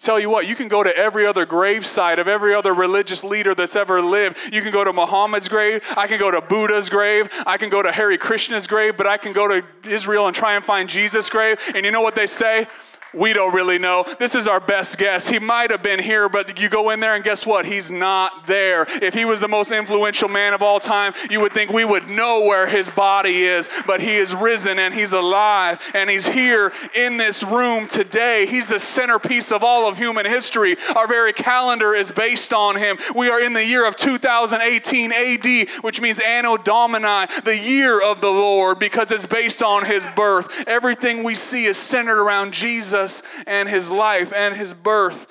[0.00, 3.24] Tell you what, you can go to every other grave site of every other religious
[3.24, 4.36] leader that's ever lived.
[4.52, 5.82] You can go to Muhammad's grave.
[5.96, 7.28] I can go to Buddha's grave.
[7.44, 10.54] I can go to Hare Krishna's grave, but I can go to Israel and try
[10.54, 11.58] and find Jesus' grave.
[11.74, 12.68] And you know what they say?
[13.14, 14.04] We don't really know.
[14.18, 15.28] This is our best guess.
[15.28, 17.64] He might have been here, but you go in there and guess what?
[17.64, 18.86] He's not there.
[19.02, 22.08] If he was the most influential man of all time, you would think we would
[22.08, 26.72] know where his body is, but he is risen and he's alive and he's here
[26.94, 28.46] in this room today.
[28.46, 30.76] He's the centerpiece of all of human history.
[30.94, 32.98] Our very calendar is based on him.
[33.14, 38.20] We are in the year of 2018 AD, which means Anno Domini, the year of
[38.20, 40.52] the Lord, because it's based on his birth.
[40.66, 45.26] Everything we see is centered around Jesus Jesus and his life and his birth.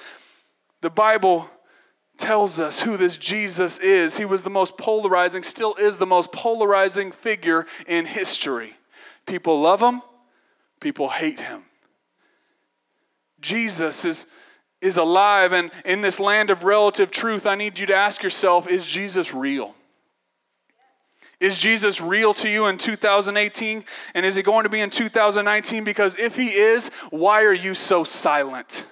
[0.82, 1.50] The Bible
[2.18, 4.18] tells us who this Jesus is.
[4.18, 8.76] He was the most polarizing, still is the most polarizing figure in history.
[9.26, 10.02] People love him,
[10.80, 11.64] people hate him.
[13.40, 14.26] Jesus is,
[14.82, 18.68] is alive, and in this land of relative truth, I need you to ask yourself
[18.68, 19.76] is Jesus real?
[21.40, 23.86] Is Jesus real to you in 2018?
[24.16, 25.84] And is he going to be in 2019?
[25.84, 28.86] Because if he is, why are you so silent?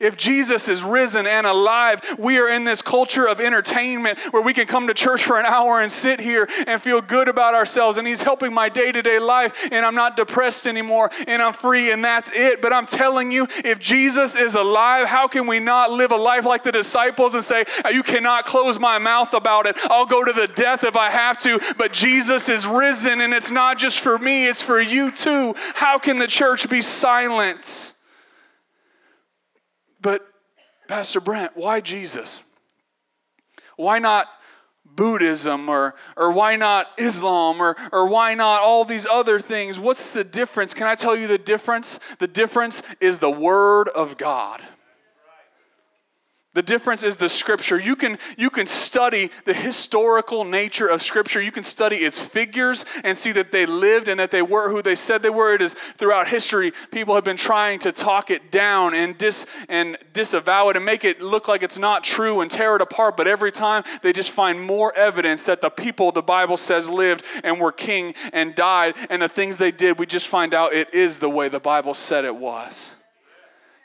[0.00, 4.52] If Jesus is risen and alive, we are in this culture of entertainment where we
[4.52, 7.96] can come to church for an hour and sit here and feel good about ourselves.
[7.96, 11.52] And He's helping my day to day life, and I'm not depressed anymore, and I'm
[11.52, 12.60] free, and that's it.
[12.60, 16.44] But I'm telling you, if Jesus is alive, how can we not live a life
[16.44, 19.76] like the disciples and say, You cannot close my mouth about it?
[19.84, 23.52] I'll go to the death if I have to, but Jesus is risen, and it's
[23.52, 25.54] not just for me, it's for you too.
[25.74, 27.93] How can the church be silent?
[30.88, 32.44] Pastor Brent, why Jesus?
[33.76, 34.26] Why not
[34.84, 39.80] Buddhism or, or why not Islam or, or why not all these other things?
[39.80, 40.74] What's the difference?
[40.74, 41.98] Can I tell you the difference?
[42.18, 44.62] The difference is the Word of God.
[46.54, 47.80] The difference is the scripture.
[47.80, 51.42] You can, you can study the historical nature of scripture.
[51.42, 54.80] You can study its figures and see that they lived and that they were who
[54.80, 55.52] they said they were.
[55.54, 59.98] It is throughout history, people have been trying to talk it down and, dis, and
[60.12, 63.16] disavow it and make it look like it's not true and tear it apart.
[63.16, 67.24] But every time they just find more evidence that the people the Bible says lived
[67.42, 70.94] and were king and died and the things they did, we just find out it
[70.94, 72.94] is the way the Bible said it was.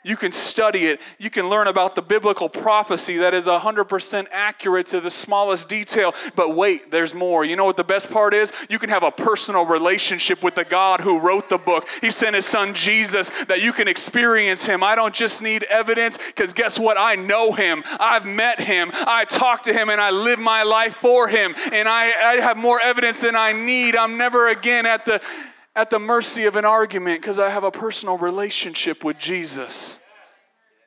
[0.02, 0.98] You can study it.
[1.18, 6.14] You can learn about the biblical prophecy that is 100% accurate to the smallest detail.
[6.34, 7.44] But wait, there's more.
[7.44, 8.50] You know what the best part is?
[8.70, 11.86] You can have a personal relationship with the God who wrote the book.
[12.00, 14.82] He sent his son Jesus that you can experience him.
[14.82, 16.98] I don't just need evidence because guess what?
[16.98, 17.84] I know him.
[17.98, 18.90] I've met him.
[18.94, 21.54] I talk to him and I live my life for him.
[21.72, 23.96] And I, I have more evidence than I need.
[23.96, 25.20] I'm never again at the
[25.74, 29.98] at the mercy of an argument because I have a personal relationship with Jesus.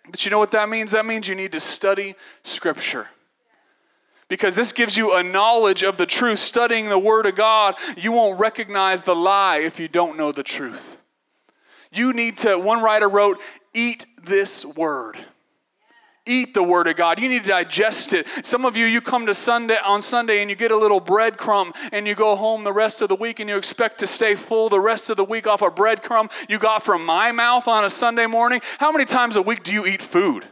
[0.09, 0.91] But you know what that means?
[0.91, 3.07] That means you need to study Scripture.
[4.27, 6.39] Because this gives you a knowledge of the truth.
[6.39, 10.43] Studying the Word of God, you won't recognize the lie if you don't know the
[10.43, 10.97] truth.
[11.91, 13.39] You need to, one writer wrote,
[13.73, 15.17] eat this Word
[16.25, 17.19] eat the word of God.
[17.19, 18.27] You need to digest it.
[18.43, 21.75] Some of you, you come to Sunday on Sunday and you get a little breadcrumb
[21.91, 24.69] and you go home the rest of the week and you expect to stay full
[24.69, 27.89] the rest of the week off a breadcrumb you got from my mouth on a
[27.89, 28.61] Sunday morning.
[28.79, 30.47] How many times a week do you eat food?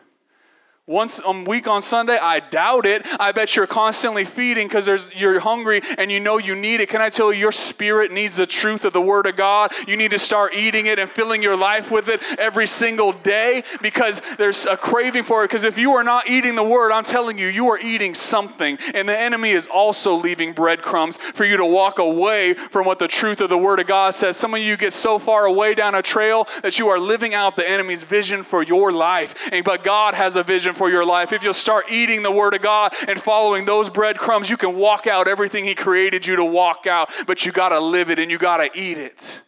[0.88, 2.17] Once a week on Sunday?
[2.17, 3.06] I doubt it.
[3.20, 6.89] I bet you're constantly feeding because you're hungry and you know you need it.
[6.89, 9.72] Can I tell you, your spirit needs the truth of the Word of God.
[9.88, 13.63] You need to start eating it and filling your life with it every single day
[13.82, 15.50] because there's a craving for it.
[15.50, 18.78] Because if you are not eating the Word, I'm telling you, you are eating something.
[18.94, 23.08] And the enemy is also leaving breadcrumbs for you to walk away from what the
[23.08, 24.36] truth of the Word of God says.
[24.36, 27.56] Some of you get so far away down a trail that you are living out
[27.56, 29.36] the enemy's vision for your life.
[29.52, 31.32] And, but God has a vision for your life.
[31.32, 35.07] If you'll start eating the Word of God and following those breadcrumbs, you can walk
[35.07, 38.32] out everything He created you to walk out, but you got to live it and
[38.32, 39.41] you got to eat it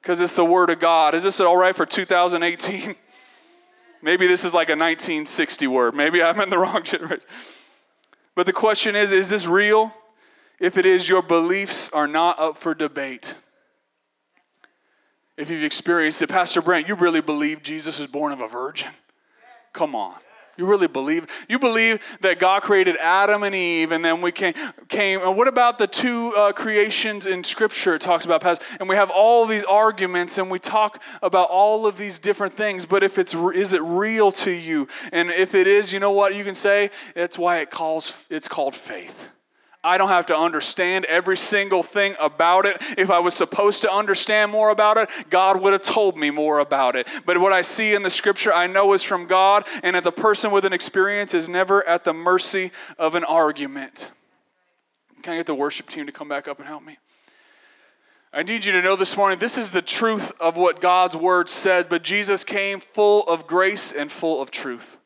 [0.00, 1.14] because it's the Word of God.
[1.14, 2.94] Is this all right for 2018?
[4.04, 5.94] Maybe this is like a 1960 word.
[5.94, 7.24] Maybe I'm in the wrong generation.
[8.34, 9.94] But the question is is this real?
[10.60, 13.34] If it is, your beliefs are not up for debate.
[15.36, 18.90] If you've experienced it, Pastor Brent, you really believe Jesus was born of a virgin?
[19.72, 20.16] Come on.
[20.56, 21.26] You really believe?
[21.48, 24.54] You believe that God created Adam and Eve, and then we came.
[24.88, 27.94] came and what about the two uh, creations in Scripture?
[27.94, 31.86] It talks about past, and we have all these arguments, and we talk about all
[31.86, 32.86] of these different things.
[32.86, 34.88] But if it's is it real to you?
[35.12, 36.90] And if it is, you know what you can say?
[37.14, 39.28] That's why it calls it's called faith.
[39.84, 42.82] I don't have to understand every single thing about it.
[42.96, 46.58] If I was supposed to understand more about it, God would have told me more
[46.58, 47.06] about it.
[47.26, 50.10] But what I see in the scripture, I know is from God, and that the
[50.10, 54.10] person with an experience is never at the mercy of an argument.
[55.22, 56.98] Can I get the worship team to come back up and help me?
[58.32, 61.48] I need you to know this morning this is the truth of what God's word
[61.48, 64.98] says, but Jesus came full of grace and full of truth.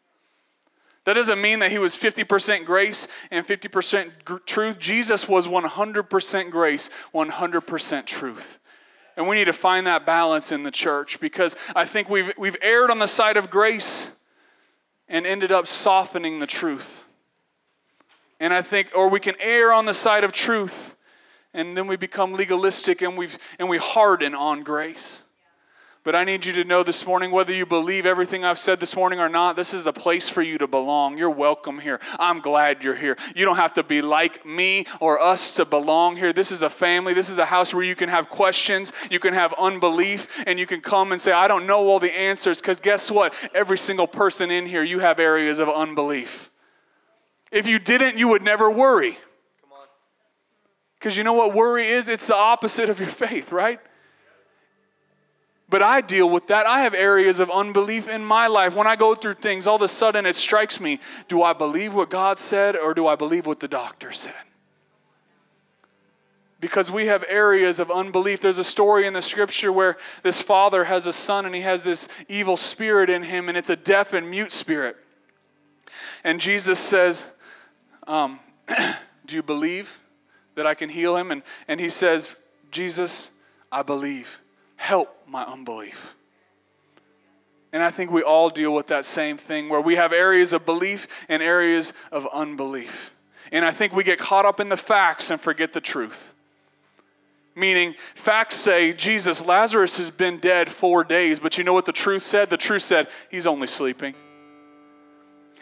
[1.09, 4.79] That doesn't mean that he was 50% grace and 50% gr- truth.
[4.79, 8.59] Jesus was 100% grace, 100% truth.
[9.17, 12.59] And we need to find that balance in the church because I think we've, we've
[12.61, 14.11] erred on the side of grace
[15.09, 17.05] and ended up softening the truth.
[18.39, 20.95] And I think, or we can err on the side of truth
[21.55, 25.23] and then we become legalistic and, we've and we harden on grace.
[26.09, 28.97] But I need you to know this morning, whether you believe everything I've said this
[28.97, 31.19] morning or not, this is a place for you to belong.
[31.19, 32.01] You're welcome here.
[32.19, 33.19] I'm glad you're here.
[33.37, 36.33] You don't have to be like me or us to belong here.
[36.33, 37.13] This is a family.
[37.13, 40.65] This is a house where you can have questions, you can have unbelief, and you
[40.65, 42.63] can come and say, I don't know all the answers.
[42.63, 43.35] Because guess what?
[43.53, 46.51] Every single person in here, you have areas of unbelief.
[47.53, 49.19] If you didn't, you would never worry.
[50.99, 52.09] Because you know what worry is?
[52.09, 53.79] It's the opposite of your faith, right?
[55.71, 56.66] But I deal with that.
[56.66, 58.75] I have areas of unbelief in my life.
[58.75, 60.99] When I go through things, all of a sudden it strikes me
[61.29, 64.33] do I believe what God said or do I believe what the doctor said?
[66.61, 68.41] Because we have areas of unbelief.
[68.41, 71.85] There's a story in the scripture where this father has a son and he has
[71.85, 74.97] this evil spirit in him, and it's a deaf and mute spirit.
[76.25, 77.27] And Jesus says,
[78.09, 78.41] um,
[79.29, 80.01] Do you believe
[80.55, 81.31] that I can heal him?
[81.31, 82.35] And, and he says,
[82.71, 83.31] Jesus,
[83.71, 84.41] I believe
[84.79, 86.14] help my unbelief.
[87.72, 90.64] And I think we all deal with that same thing where we have areas of
[90.64, 93.11] belief and areas of unbelief.
[93.53, 96.33] And I think we get caught up in the facts and forget the truth.
[97.55, 101.93] Meaning, facts say, Jesus, Lazarus has been dead four days, but you know what the
[101.93, 102.49] truth said?
[102.49, 104.14] The truth said, he's only sleeping.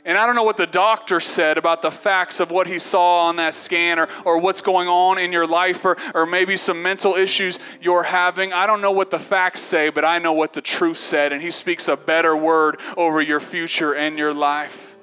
[0.06, 3.26] And I don't know what the doctor said about the facts of what he saw
[3.26, 6.80] on that scan or, or what's going on in your life or, or maybe some
[6.80, 8.52] mental issues you're having.
[8.52, 11.32] I don't know what the facts say, but I know what the truth said.
[11.32, 14.94] And he speaks a better word over your future and your life.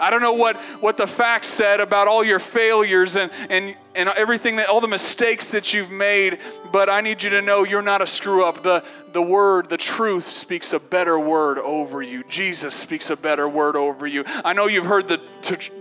[0.00, 4.08] I don't know what, what the facts said about all your failures and, and, and
[4.10, 6.38] everything that all the mistakes that you've made,
[6.72, 8.62] but I need you to know you're not a screw up.
[8.62, 12.24] The, the word, the truth speaks a better word over you.
[12.24, 14.24] Jesus speaks a better word over you.
[14.44, 15.20] I know you've heard the,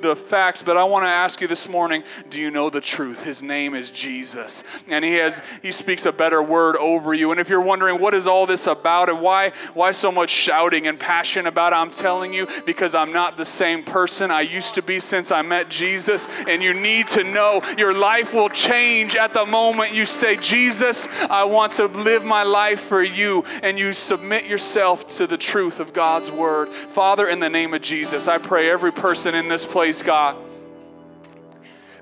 [0.02, 3.24] the facts, but I want to ask you this morning do you know the truth?
[3.24, 7.32] His name is Jesus, and he, has, he speaks a better word over you.
[7.32, 10.88] And if you're wondering what is all this about and why, why so much shouting
[10.88, 14.76] and passion about it, I'm telling you because I'm not the same person I used
[14.76, 16.28] to be since I met Jesus.
[16.48, 21.08] And you need to know your life will change at the moment you say, Jesus,
[21.30, 25.80] I want to live my life for you and you submit yourself to the truth
[25.80, 26.74] of God's word.
[26.74, 30.36] Father, in the name of Jesus, I pray every person in this place, God,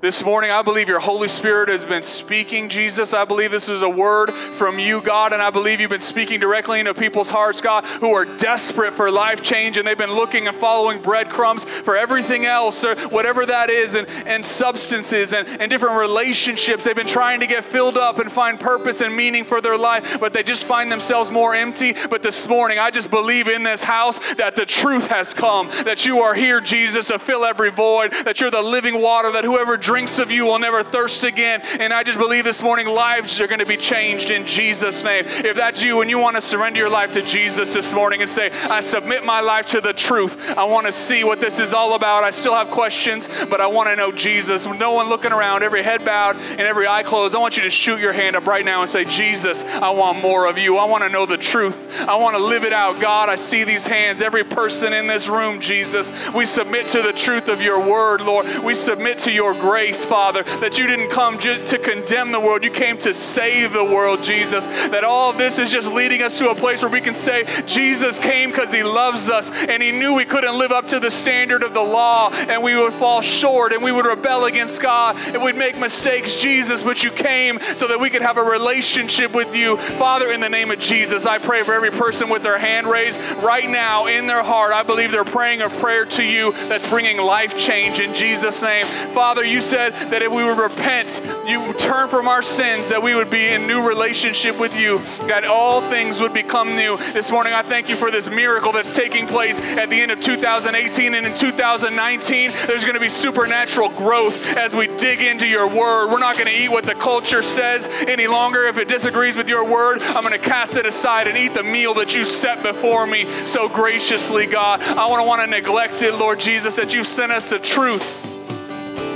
[0.02, 3.14] This morning, I believe your Holy Spirit has been speaking, Jesus.
[3.14, 6.40] I believe this is a word from you, God, and I believe you've been speaking
[6.40, 10.48] directly into people's hearts, God, who are desperate for life change and they've been looking
[10.48, 15.70] and following breadcrumbs for everything else or whatever that is, and, and substances and, and
[15.70, 16.82] different relationships.
[16.82, 20.18] They've been trying to get filled up and find purpose and meaning for their life,
[20.18, 21.94] but they just find themselves more empty.
[22.10, 26.04] But this morning, I just believe in this house that the truth has come, that
[26.04, 29.76] you are here, Jesus, to fill every void, that you're the living water, that whoever
[29.76, 31.60] drinks of you will never thirst again.
[31.78, 35.24] And I just believe this morning lives are going to be changed in Jesus' name.
[35.26, 38.28] If that's you and you want to surrender your life to Jesus this morning and
[38.28, 41.74] say, I submit my life to the truth, I want to see what this is
[41.74, 42.24] all about.
[42.24, 44.66] I still have questions, but I want to know Jesus.
[44.66, 47.62] With no one looking around, every head bowed and every eye closed, I want you
[47.64, 50.78] to shoot your hand up right now and say, Jesus, I want more of you.
[50.78, 51.78] I want to know the truth.
[52.00, 52.98] I want to live it out.
[52.98, 54.22] God, I see these hands.
[54.22, 58.46] Every person in this room, Jesus, we submit to the truth of your word, Lord.
[58.64, 60.22] We submit to your grace, Father.
[60.22, 63.84] Father, that you didn't come just to condemn the world, you came to save the
[63.84, 64.66] world, Jesus.
[64.66, 68.20] That all this is just leading us to a place where we can say, Jesus
[68.20, 71.64] came because he loves us and he knew we couldn't live up to the standard
[71.64, 75.42] of the law and we would fall short and we would rebel against God and
[75.42, 79.56] we'd make mistakes, Jesus, but you came so that we could have a relationship with
[79.56, 79.76] you.
[79.76, 83.20] Father, in the name of Jesus, I pray for every person with their hand raised
[83.42, 84.72] right now in their heart.
[84.72, 88.86] I believe they're praying a prayer to you that's bringing life change in Jesus' name.
[89.12, 93.14] Father, you said that if we would repent, you turn from our sins, that we
[93.14, 94.98] would be in new relationship with you,
[95.28, 96.98] that all things would become new.
[97.14, 100.20] This morning, I thank you for this miracle that's taking place at the end of
[100.20, 102.50] 2018 and in 2019.
[102.66, 106.10] There's going to be supernatural growth as we dig into your word.
[106.10, 108.66] We're not going to eat what the culture says any longer.
[108.66, 111.62] If it disagrees with your word, I'm going to cast it aside and eat the
[111.62, 114.82] meal that you set before me so graciously, God.
[114.82, 118.31] I want to want to neglect it, Lord Jesus, that you've sent us the truth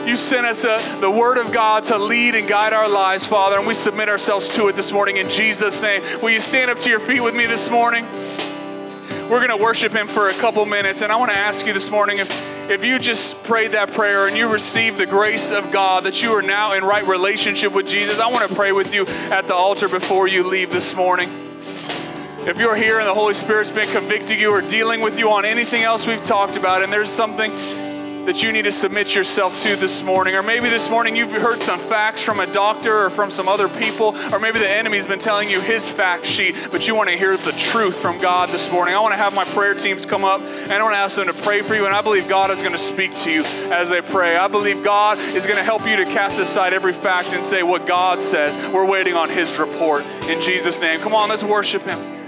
[0.07, 3.59] you sent us a, the Word of God to lead and guide our lives, Father,
[3.59, 6.02] and we submit ourselves to it this morning in Jesus' name.
[6.22, 8.07] Will you stand up to your feet with me this morning?
[9.28, 11.72] We're going to worship Him for a couple minutes, and I want to ask you
[11.72, 15.72] this morning if, if you just prayed that prayer and you received the grace of
[15.72, 18.94] God, that you are now in right relationship with Jesus, I want to pray with
[18.94, 21.28] you at the altar before you leave this morning.
[22.46, 25.44] If you're here and the Holy Spirit's been convicting you or dealing with you on
[25.44, 27.50] anything else we've talked about, and there's something
[28.27, 30.35] that you need to submit yourself to this morning.
[30.35, 33.68] Or maybe this morning you've heard some facts from a doctor or from some other
[33.68, 37.16] people, or maybe the enemy's been telling you his fact sheet, but you want to
[37.16, 38.95] hear the truth from God this morning.
[38.95, 41.29] I want to have my prayer teams come up and I want to ask them
[41.29, 43.89] to pray for you, and I believe God is going to speak to you as
[43.89, 44.37] they pray.
[44.37, 47.62] I believe God is going to help you to cast aside every fact and say
[47.62, 48.57] what God says.
[48.72, 51.01] We're waiting on his report in Jesus' name.
[51.01, 52.26] Come on, let's worship him.